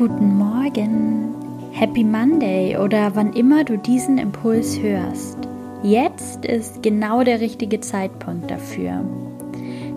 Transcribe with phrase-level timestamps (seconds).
[0.00, 1.34] Guten Morgen,
[1.72, 5.36] Happy Monday oder wann immer du diesen Impuls hörst.
[5.82, 9.04] Jetzt ist genau der richtige Zeitpunkt dafür.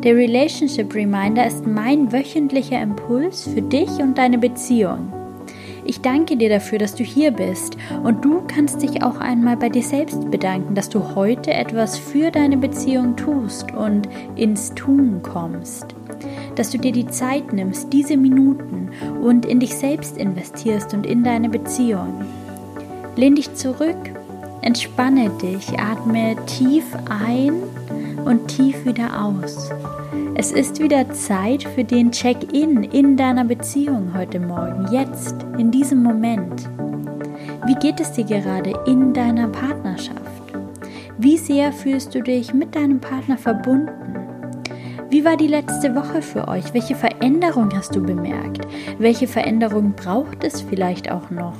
[0.04, 5.14] Der Relationship Reminder ist mein wöchentlicher Impuls für dich und deine Beziehung.
[5.86, 9.70] Ich danke dir dafür, dass du hier bist und du kannst dich auch einmal bei
[9.70, 15.96] dir selbst bedanken, dass du heute etwas für deine Beziehung tust und ins Tun kommst.
[16.56, 18.90] Dass du dir die Zeit nimmst, diese Minuten
[19.22, 22.24] und in dich selbst investierst und in deine Beziehung.
[23.16, 23.98] Lehn dich zurück,
[24.62, 27.54] entspanne dich, atme tief ein
[28.26, 29.72] und tief wieder aus.
[30.36, 36.02] Es ist wieder Zeit für den Check-in in deiner Beziehung heute Morgen, jetzt, in diesem
[36.02, 36.68] Moment.
[37.66, 40.22] Wie geht es dir gerade in deiner Partnerschaft?
[41.20, 44.33] Wie sehr fühlst du dich mit deinem Partner verbunden?
[45.14, 46.74] Wie war die letzte Woche für euch?
[46.74, 48.66] Welche Veränderung hast du bemerkt?
[48.98, 51.54] Welche Veränderung braucht es vielleicht auch noch?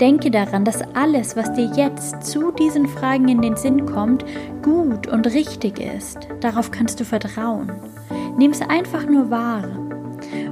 [0.00, 4.24] Denke daran, dass alles, was dir jetzt zu diesen Fragen in den Sinn kommt,
[4.62, 6.26] gut und richtig ist.
[6.40, 7.70] Darauf kannst du vertrauen.
[8.38, 9.68] Nimm es einfach nur wahr.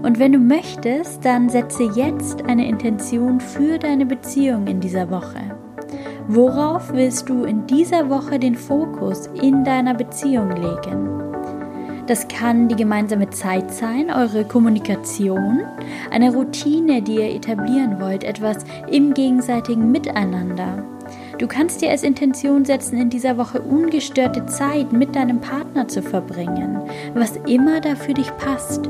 [0.02, 5.40] Und wenn du möchtest, dann setze jetzt eine Intention für deine Beziehung in dieser Woche.
[6.26, 11.27] Worauf willst du in dieser Woche den Fokus in deiner Beziehung legen?
[12.08, 15.60] Das kann die gemeinsame Zeit sein, eure Kommunikation,
[16.10, 20.82] eine Routine, die ihr etablieren wollt, etwas im gegenseitigen Miteinander.
[21.38, 26.00] Du kannst dir als Intention setzen, in dieser Woche ungestörte Zeit mit deinem Partner zu
[26.00, 26.80] verbringen,
[27.12, 28.86] was immer da für dich passt.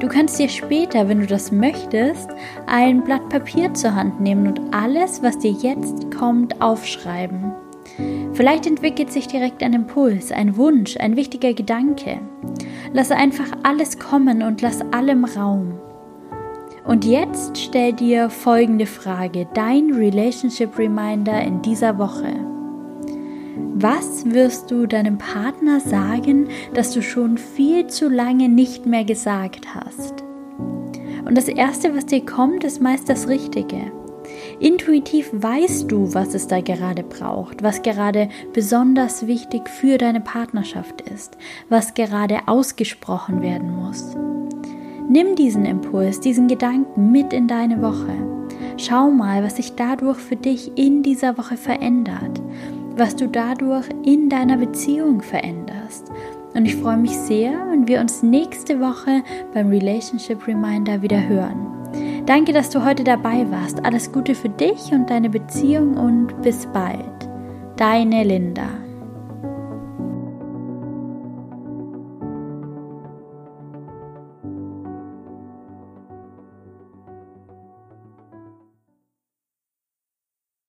[0.00, 2.30] Du kannst dir später, wenn du das möchtest,
[2.66, 7.52] ein Blatt Papier zur Hand nehmen und alles, was dir jetzt kommt, aufschreiben.
[8.38, 12.20] Vielleicht entwickelt sich direkt ein Impuls, ein Wunsch, ein wichtiger Gedanke.
[12.92, 15.76] Lass einfach alles kommen und lass allem Raum.
[16.84, 22.32] Und jetzt stell dir folgende Frage, dein Relationship Reminder in dieser Woche.
[23.74, 29.74] Was wirst du deinem Partner sagen, dass du schon viel zu lange nicht mehr gesagt
[29.74, 30.22] hast?
[31.24, 33.90] Und das Erste, was dir kommt, ist meist das Richtige.
[34.60, 41.00] Intuitiv weißt du, was es da gerade braucht, was gerade besonders wichtig für deine Partnerschaft
[41.02, 41.36] ist,
[41.68, 44.16] was gerade ausgesprochen werden muss.
[45.08, 48.12] Nimm diesen Impuls, diesen Gedanken mit in deine Woche.
[48.76, 52.40] Schau mal, was sich dadurch für dich in dieser Woche verändert,
[52.96, 56.10] was du dadurch in deiner Beziehung veränderst.
[56.54, 59.22] Und ich freue mich sehr, wenn wir uns nächste Woche
[59.54, 61.77] beim Relationship Reminder wieder hören.
[62.28, 63.82] Danke, dass du heute dabei warst.
[63.86, 67.26] Alles Gute für dich und deine Beziehung und bis bald.
[67.76, 68.68] Deine Linda.